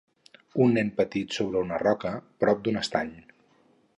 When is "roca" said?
1.83-2.13